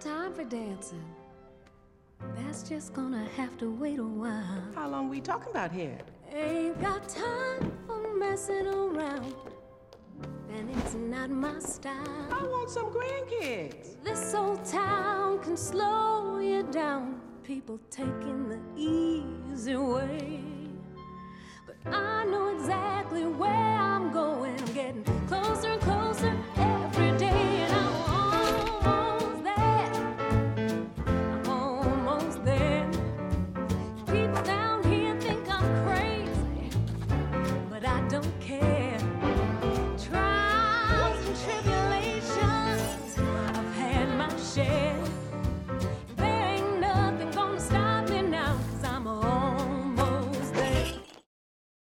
time 0.00 0.32
for 0.32 0.44
dancing. 0.44 1.04
That's 2.34 2.62
just 2.62 2.94
gonna 2.94 3.26
have 3.36 3.58
to 3.58 3.70
wait 3.70 3.98
a 3.98 4.04
while. 4.04 4.62
How 4.74 4.88
long 4.88 5.10
we 5.10 5.20
talking 5.20 5.50
about 5.50 5.72
here? 5.72 5.98
Ain't 6.32 6.80
got 6.80 7.06
time 7.06 7.70
for 7.86 8.14
messing 8.16 8.66
around. 8.66 9.34
And 10.54 10.70
it's 10.70 10.94
not 10.94 11.28
my 11.28 11.58
style. 11.58 12.28
I 12.32 12.42
want 12.44 12.70
some 12.70 12.86
grandkids. 12.86 14.02
This 14.02 14.32
old 14.32 14.64
town 14.64 15.38
can 15.40 15.56
slow 15.56 16.38
you 16.38 16.62
down. 16.62 17.20
People 17.44 17.78
taking 17.90 18.48
the 18.48 18.60
easy 18.76 19.76
way. 19.76 20.29
tribulation. 41.40 41.79